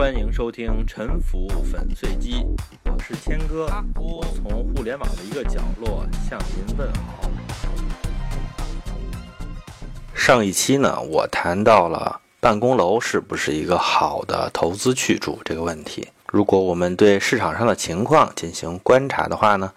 [0.00, 2.36] 欢迎收听《沉浮粉碎机》，
[2.86, 3.66] 我是谦哥，
[3.96, 7.28] 我从互联网的一个角落向您问好。
[10.14, 16.08] 上一期呢，我谈到了办公楼是不是一个好的投资去处这个问题。
[16.32, 19.70] 如果我们对市场上的情况进行观察的话呢，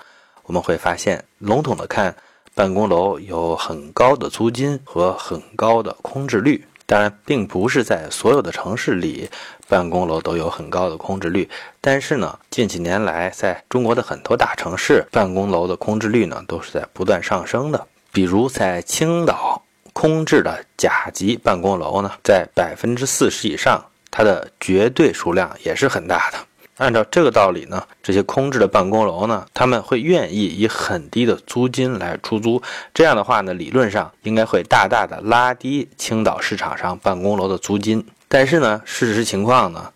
[0.44, 2.16] 我们会发现，笼统的看，
[2.55, 6.66] 办公楼有很高的租金和很高的空置率。
[6.86, 9.30] 当然，并不是在所有的城市里，
[9.68, 11.50] 办公楼都有很高的空置率。
[11.80, 17.88] 但是呢，近几年来，在中国的很多大城市，办公楼的空置率呢，都是在不断上升的。
[18.12, 26.38] 比如在青岛，空置的甲级办公楼呢，在百分之四十以上，它的绝对数量也是很大的。
[26.77, 32.62] 按照这个道理呢，这些空置的办公楼呢，他们会愿意以很低的租金来出租。
[32.94, 38.04] 这样的话呢，理论上应该会大大的拉低青岛市场上办公楼的租金。
[38.27, 39.91] 但是呢，事实情况呢，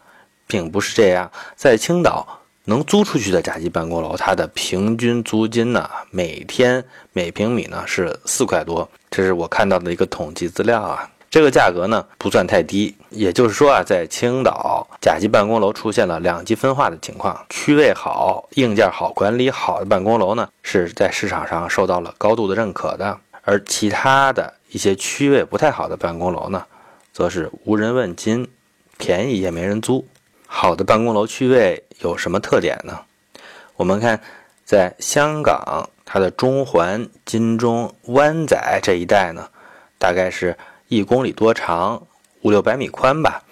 [0.46, 1.32] 并不是这样。
[1.56, 8.88] 在青岛能租出去的甲级办公楼，它的平均租金呢，每天每平米呢是四块多。
[9.10, 11.10] 这是我看到的一个统计资料啊。
[11.30, 26.66] 这个价格呢不算太低，也就是说啊，在青岛甲级办公楼出现了两极分化的情况，区位好、硬件好、管理好的办公楼呢是在市场上受到了高度的认可的，而其他的一些区位不太好的办公楼呢，
[27.12, 28.48] 则是无人问津，
[28.98, 30.08] 便宜也没人租。
[30.48, 33.02] 好的办公楼区位有什么特点呢？
[33.76, 34.22] 我们看，
[34.64, 39.50] 在香港它的中环、金钟、湾仔这一带呢，
[40.00, 40.58] 大概是。
[40.90, 42.02] 一公里多长，
[42.44, 43.44] 五六百米宽吧，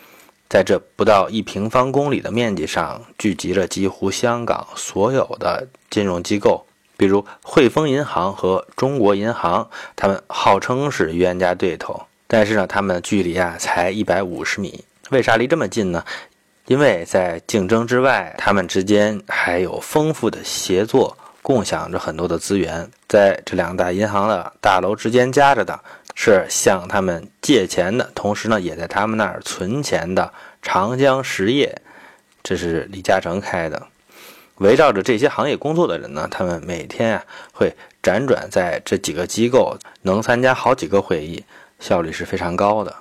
[0.48, 14.86] 在这不到一平方公里的面积上，聚集了几乎香港所有的金融机构，比如汇丰银行和中国银行，他们号称是冤家对头，但是呢，他们距离啊才一百五十米。
[15.10, 16.02] 为啥离这么近呢？
[16.68, 25.78] 因为在竞争之外，他们之间还有丰富的协作，共享着很多的资源，在这两大银行的大楼之间夹着的。
[26.16, 31.82] 是向他们借钱的，同时呢，也在他们那儿存钱的长江实业，
[32.42, 33.88] 这是李嘉诚开的。
[34.60, 41.44] 围绕着这些行业工作的人呢，他们每天啊会辗转在这几个机构，能参加好几个会议，
[41.80, 42.96] 效率是非常高的。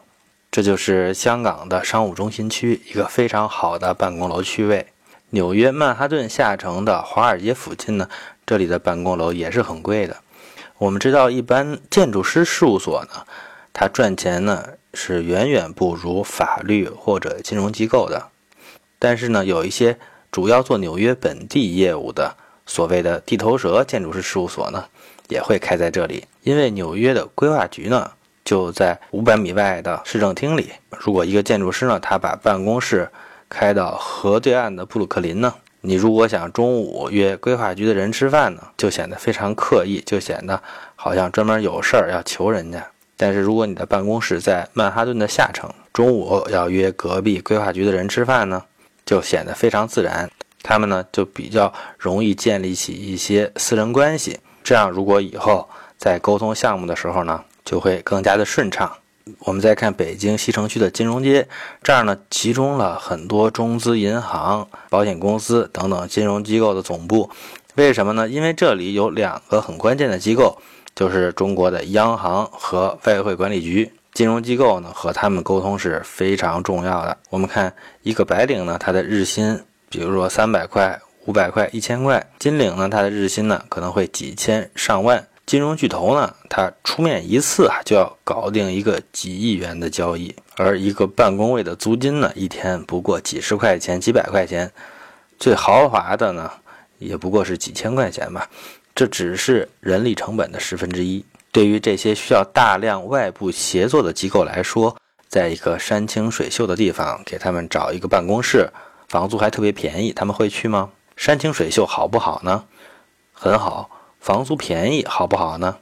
[0.51, 4.89] 这就是香港的商务中心区一个非常好的办公楼区位。
[5.31, 8.09] 纽约曼哈顿下城的华尔街附近呢，
[8.45, 10.17] 这里的办公楼也是很贵的。
[10.85, 13.25] 我们知道，一般建筑师事务所呢，
[13.73, 14.63] 他赚钱呢
[14.93, 18.29] 是远远不如法律或者金融机构的。
[18.99, 19.99] 但是呢，有一些
[20.31, 22.37] 主要做纽约本地业务的
[22.67, 24.85] 所谓的地头蛇建筑师事务所呢，
[25.29, 26.27] 也会开在这里。
[26.43, 28.11] 因为纽约的规划局呢
[28.45, 30.71] 就在五百米外的市政厅里。
[30.91, 33.11] 如果一个建筑师呢，他把办公室
[33.49, 35.55] 开到河对岸的布鲁克林呢？
[35.87, 40.59] 你如果想中午约规划局的人吃饭呢，就显得非常刻意，就显得
[40.97, 42.83] 好像专门有事儿要求人家。
[43.19, 48.63] 但是如果你的办公室在曼哈顿的下城，中午要约隔壁规划局的人吃饭呢，
[49.05, 50.31] 就显得非常自然。
[50.63, 55.69] 他们呢就比较容易建立起一些私人关系，这样如果以后
[55.99, 58.91] 在沟通项目的时候呢，就会更加的顺畅。
[59.41, 61.49] 我们再看北京西城区的金融街，
[61.83, 67.31] 这儿呢集中了很多中资银行、保险公司等等金融机构的总部。
[67.75, 68.29] 为什么呢？
[68.29, 70.59] 因为这里有两个很关键的机构，
[70.95, 73.91] 就是中国的央行和外汇管理局。
[74.13, 77.17] 金融机构呢和他们沟通是非常重要的。
[77.31, 85.27] 我们看一个白领呢，他的日薪，比如说三百块、五百块、一千块；金领呢，他的日薪呢可能会几千上万。
[85.47, 94.73] 金融巨头呢，他出面一次啊，就要搞定一个几亿元的交易，而一个办公位的租金呢，一天不过几十块钱、几百块钱，
[95.39, 96.51] 最豪华的呢，
[96.99, 98.49] 也不过是几千块钱吧。
[98.95, 101.25] 这只是人力成本的十分之一。
[101.53, 104.97] 对于这些需要大量外部协作的机构来说，
[105.29, 108.71] 在一个山清水秀的地方给他们找一个办公室，
[109.09, 110.91] 房租还特别便宜，他们会去吗？
[111.17, 112.65] 山清水秀好不好呢？
[113.33, 113.91] 很好。
[114.25, 115.77] 房租便宜好不好呢？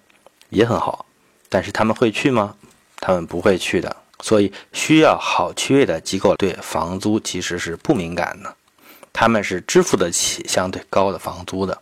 [0.49, 1.07] 也很好，
[1.49, 2.57] 但是他们会去吗？
[2.97, 3.97] 他们不会去的。
[4.21, 8.53] 所以需要好区位的机构对房租其实是不敏感的，
[9.13, 11.81] 他们是支付得起相对高的房租的。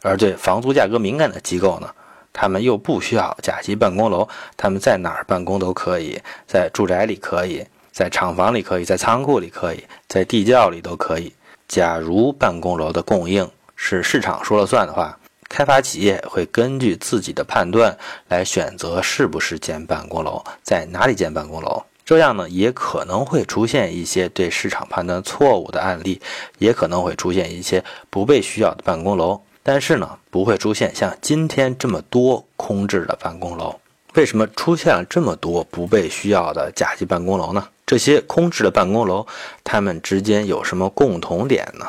[0.00, 1.94] 而对房租价格敏感的机构呢，
[2.32, 7.62] 他们又不需要甲级办公楼，他们在哪儿办公都可以，在住宅里可以，
[7.92, 11.34] 在厂房里可以，在仓库里可以，在地窖里都可以。
[11.68, 13.46] 假如办公楼的供应
[13.76, 15.18] 是市场说了算的话。
[15.52, 17.94] 开发企业会根据自己的判断
[18.28, 21.82] 来选择是不是建办公楼，在哪里建办公楼。
[22.06, 26.18] 这样呢，也可能会出现一些对市场判断错误的案例，
[26.56, 29.38] 也可能会出现一些不被需要的办公楼。
[29.62, 33.78] 但是呢，不会出现像今天这么多空置的办公楼。
[34.14, 37.68] 为什么出现了这么多不被需要的甲级办公楼呢？
[37.84, 39.26] 这些空置的办公楼，
[39.62, 41.86] 它们之间有什么共同点呢？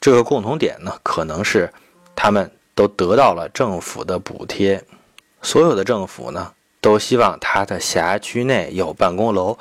[0.00, 1.68] 这个共同点呢，可能是
[2.14, 4.82] 他们都得到了政府的补贴。
[5.40, 9.58] 所有的政府呢，都希望它的辖区内有办公楼，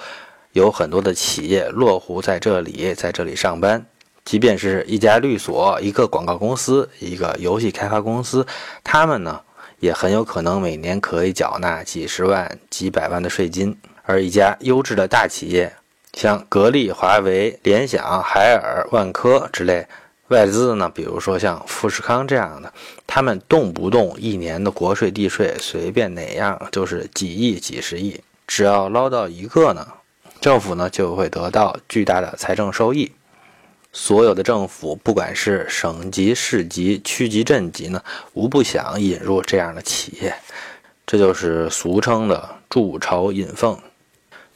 [0.52, 3.86] 有很多的企业落户在这里，在这里上班。
[4.24, 8.46] 即便是一家律所、一个广告公司、一个游戏开发公司，
[8.84, 9.42] 他们呢
[9.80, 13.75] 也很有可能每年可以缴纳几十万、几百万的税金。
[14.04, 15.74] 而一家优质的大企业，
[16.14, 19.88] 像格力、华为、联想、海尔、万科之类
[20.31, 22.72] 外资呢，比如说像富士康这样的，
[23.06, 28.18] 他们动不动一年的国税、地税，随便哪样就是几亿、几十亿，
[28.48, 29.86] 只要捞到一个呢，
[30.39, 33.12] 政府呢就会得到巨大的财政收益。
[33.92, 38.01] 所有的政府，不管是省级、市级、区级、镇级呢，
[38.31, 40.33] 无不想引入这样的企业，
[41.06, 43.78] 这就是俗称的筑巢引凤。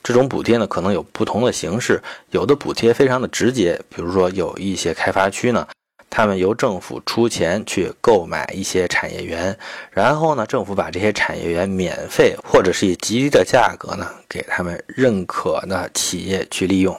[0.06, 2.00] 这种补贴呢，可能有不同的形式，
[2.30, 5.68] 有的补贴非常的直接，比如说有一些开发区呢，
[6.12, 9.58] 他们由政府出钱去购买一些产业园，
[9.90, 16.96] 然后呢，政府把这些产业园免费或者是以极低的价格呢，给他们认可的企业去利用。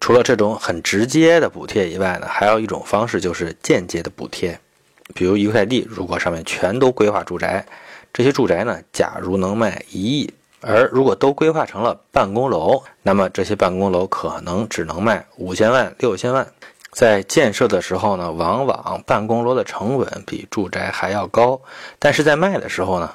[0.00, 4.58] 除了这种很直接的补贴以外呢，还有一种方式就是间接的补贴。
[5.14, 7.66] 比如一块地，如果上面全都规划住宅，
[8.10, 16.46] 这些住宅呢，假如能卖一亿，而如果都规划成了办公楼，那么这些办公楼可能只能卖五千万、六千万。
[16.90, 21.60] 在建设的时候呢，往往办公楼的成本比住宅还要高，
[21.98, 23.14] 但是在卖的时候呢，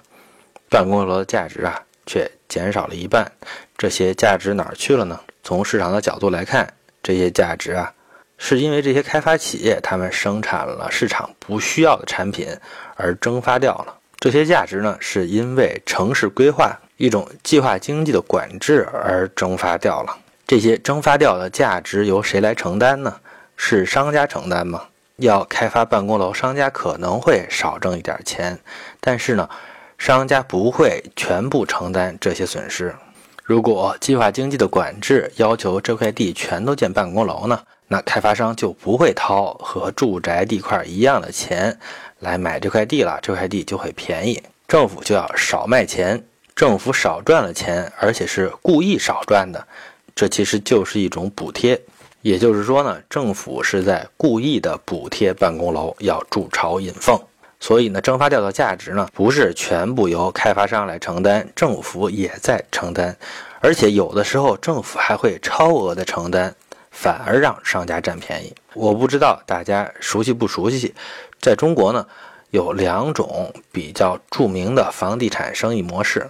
[0.70, 3.32] 办公楼的价值啊却减少了一半。
[3.78, 5.20] 这些价值哪儿去了呢？
[5.44, 7.94] 从市场的角度来看，这些价值啊，
[8.38, 12.48] 是因为这些开发企业他们生产了市场不需要的产品
[12.96, 13.98] 而蒸发掉了。
[14.20, 20.18] 这些价值呢，是因为城市规划一种计划经济的管制而蒸发掉了。
[20.48, 23.14] 这些蒸发掉的价值由谁来承担呢？
[23.58, 24.84] 是商家承担吗？
[25.18, 28.58] 要开发办公楼，商家可能会少挣一点钱，
[29.02, 29.50] 但是呢，
[29.98, 32.96] 商家不会全部承担这些损失。
[33.44, 41.78] 如果计划经济的管制要求这块地全都建办公楼呢，那开发商就不会掏和住宅地块一样的钱
[42.20, 46.24] 来买这块地了，这块地就会便宜，政府就要少卖钱，
[46.56, 49.68] 政府少赚了钱，而且是故意少赚的，
[50.16, 51.80] 这其实就是一种补贴。
[52.22, 57.20] 也就是说呢，政府是在故意的补贴办公楼，要筑巢引凤。
[57.60, 63.16] 所以呢，蒸发掉的价值呢，不是全部由开发商来承担，政府也在承担，
[63.62, 66.54] 而且有的时候政府还会超额的承担，
[66.92, 68.54] 反而让商家占便宜。
[68.74, 70.94] 我不知道大家熟悉不熟悉，
[71.40, 72.06] 在中国呢，
[72.52, 76.30] 有两种比较著名的房地产生意模式，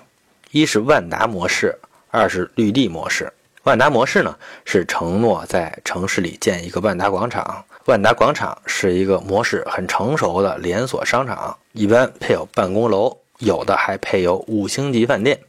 [0.54, 1.76] 一是万达模式，
[2.12, 3.34] 二是绿地模式。
[3.64, 7.66] 万达模式呢，是承诺在城市里建一个万达广场。
[7.86, 15.40] 万达广场是一个模式很成熟的连锁商场，一般配有办公楼，有的还配有五星级饭店。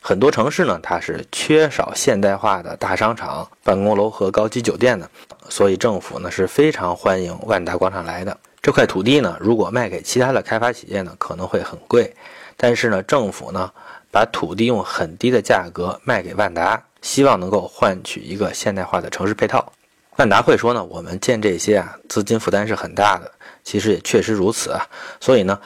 [0.00, 5.10] 很多城市呢，它是缺少现代化的大商场、办公楼和高级酒店的，
[5.48, 8.38] 所以政府呢是非常欢迎万达广场来的。
[8.62, 12.14] 这块土地呢，如果卖给其他的开发企业呢，可能会很贵，
[12.56, 13.72] 但是呢，政府呢
[14.16, 19.70] 把土地用很低的价格卖给万达，希望能够换取一个现代化的城市配套。
[20.16, 23.30] 万达会说呢，我们建这些啊，资金负担是很大的。
[23.62, 24.86] 其实也确实如此啊。
[25.20, 25.60] 所以呢，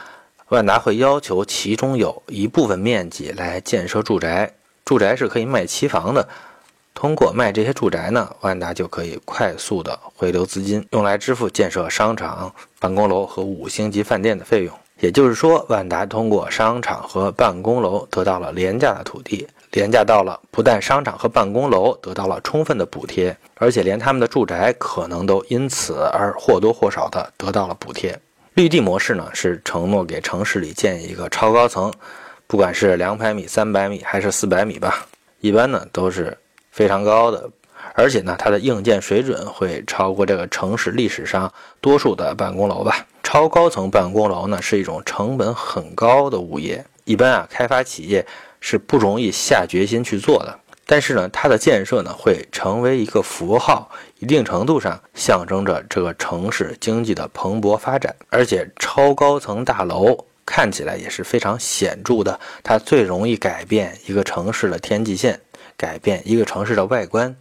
[0.49, 4.53] 万达会要求其中有一部分面积来建设住宅，
[4.83, 6.27] 住宅是可以卖期房的。
[6.93, 14.77] 通过卖这些住宅呢，万达就可以快速的回流资金，用来支付建设商场、办公楼和五星级饭店的费用。
[15.01, 19.47] 也就是说，万达通过商场和办公楼得到了廉价的土地。
[19.71, 28.19] 廉价到了，不但商场和办公楼得到了充分的补贴，而且连他们的住宅可能都因此而或多或少的得到了补贴。
[28.53, 31.91] 绿地模式呢，是承诺给城市里建一个超高层，
[32.45, 35.07] 不管是两百米、三百米还是四百米吧，
[35.39, 36.37] 一般呢都是
[36.69, 37.49] 非常高的，
[37.93, 43.05] 而且呢它的硬件水准会超过这个城市历史上多数的办公楼吧。
[43.23, 48.25] 超高层办公楼呢是一种成本很高的物业，一般啊开发企业。
[48.63, 58.15] 是不容易下决心去做的，但是呢，它的建设呢会成为一个符号，一定程度上象征着这个城市经济的蓬勃发展。
[58.29, 65.41] 而且超高层大楼看起来也是非常显著的，它最容易改变一个城市的天际线，
[65.75, 67.35] 改变一个城市的外观，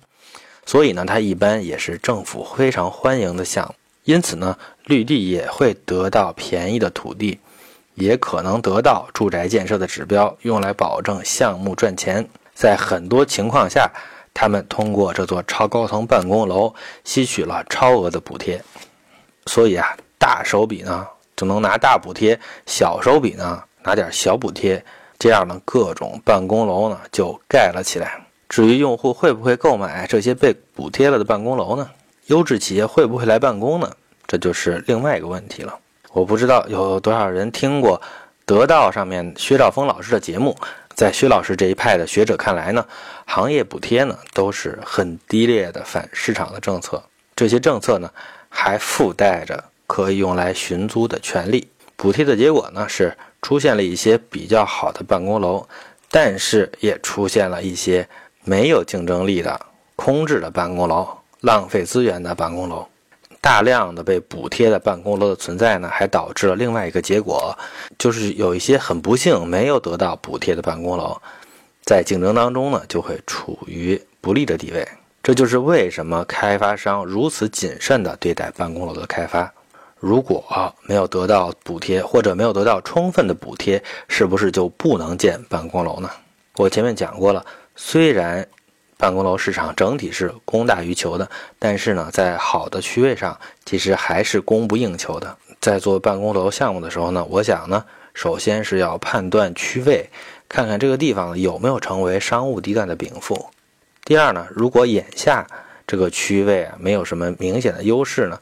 [0.64, 3.74] 所以呢，它一般也是政府非常欢迎的项目。
[4.04, 7.38] 因此呢，绿地也会得到便宜的土地，
[7.94, 12.26] 也可能得到住宅建设的指标，用来保证项目赚钱。
[12.54, 13.90] 在很多情况下，
[14.32, 16.74] 他们通过这座超高层办公楼
[17.04, 18.62] 吸取了超额的补贴。
[19.46, 24.82] 所以啊，大手笔呢就能拿大补贴，小手笔呢拿点小补贴，
[25.18, 28.18] 这样呢各种办公楼呢就盖了起来。
[28.50, 31.88] 至于用户会不会购买这些被补贴了的办公楼呢？
[32.26, 33.88] 优质企业会不会来办公呢？
[34.26, 35.78] 这就是另外一个问题了。
[36.12, 38.02] 我不知道有多少人听过
[38.44, 40.56] 得到上面薛兆丰老师的节目。
[40.96, 42.84] 在薛老师这一派的学者看来呢，
[43.24, 47.00] 行业补贴呢都是很低劣的反市场的政策。
[47.36, 48.10] 这些政策呢
[48.48, 51.68] 还附带着可以用来寻租的权利。
[51.94, 55.66] 补贴的结果呢是出现了一些比较好的办公楼，
[56.10, 58.08] 但是也出现了一些
[58.44, 59.60] 没有竞争力的
[59.96, 61.08] 空置的办公楼。
[61.40, 62.86] 浪费资源的办公楼，
[63.40, 67.56] 大量的被补贴的办公楼的存在呢，还导致了另外一个结果，
[67.98, 71.16] 就是有一些很不幸没有得到补贴的办公楼，
[71.82, 74.86] 在竞争当中呢，就会处于不利的地位。
[75.22, 79.50] 这就是为什么开发商如此谨慎地对待办公楼的开发。
[79.98, 80.44] 如果
[80.82, 86.10] 没有得到补贴，或者没有得到充分的补贴，是不是就不能建办公楼呢？
[86.56, 87.42] 我前面讲过了，
[87.74, 88.46] 虽然。
[88.96, 95.38] 办公楼市场整体是供大于求的，但是呢，在好的区位上，其实还是供不应求的。
[95.58, 100.10] 在做办公楼项目的时候呢，我想呢，首先是要判断区位，
[100.50, 103.48] 看看这个地方有没有成为商务地段的禀赋。
[104.04, 105.46] 第二呢，如果眼下
[105.86, 108.38] 这个区位啊没有什么明显的优势呢，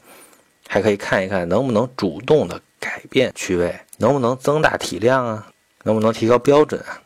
[0.66, 5.46] 还可以看一看能不能主动的改变区位，能不能增大体量啊，
[5.84, 6.98] 能不能提高标准啊。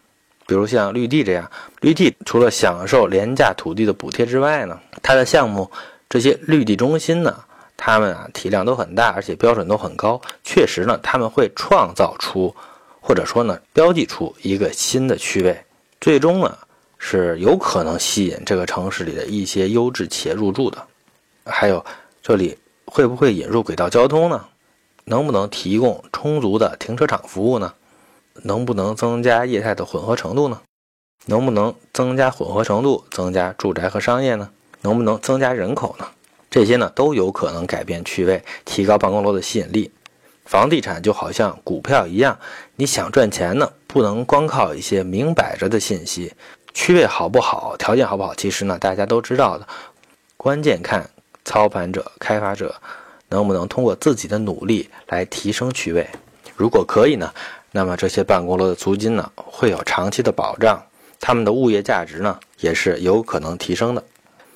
[0.47, 5.71] 比如像绿地这样，绿地除了享受廉价土地的补贴之外呢，它的项目
[6.09, 7.35] 这些绿地中心呢，
[7.77, 10.21] 他们啊体量都很大，而且标准都很高。
[10.45, 12.55] 确实呢，他们会创造出，
[13.01, 15.65] 或者说呢标记出一个新的区位，
[16.01, 16.59] 最终呢
[16.99, 20.79] 是有可能吸引这个城市里的一些优质企业入驻的。
[21.45, 21.85] 还有
[22.23, 24.45] 这里会不会引入轨道交通呢？
[25.05, 27.73] 能不能提供充足的停车场服务呢？
[28.43, 30.61] 能不能增加业态的混合程度呢？
[31.27, 34.51] 能不能增加混合程度，增加住宅和商业呢？
[34.81, 36.09] 能不能增加人口呢？
[36.51, 39.93] 这些呢都有可能改变区位，提高办公楼的吸引力。
[40.45, 42.37] 房地产就好像股票一样，
[42.75, 46.35] 你想赚钱呢，不能光靠一些明摆着的信息，
[46.75, 49.67] 区位好不好，条件好不好，其实呢大家都知道的，
[50.37, 51.09] 关键看
[51.45, 52.75] 操盘者、开发者
[53.29, 56.05] 能不能通过自己的努力来提升区位。
[56.57, 57.33] 如果可以呢？
[57.73, 60.81] 那么这些办公楼的租金呢，会有长期的保障，
[61.19, 64.05] 他们的物业价值呢，也是有可能提升的。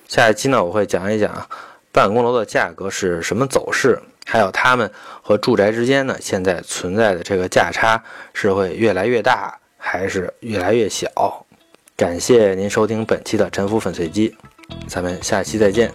[0.07, 1.49] 下一期呢，我会讲一讲
[1.91, 4.93] 办公楼的价格是什么走势，还有他们
[5.23, 8.05] 和住宅之间呢，现在存在的这个价差
[8.35, 11.09] 是会越来越大，还是越来越小？
[11.97, 14.37] 感谢您收听本期的沉浮粉碎机，
[14.87, 15.91] 咱们下期再见。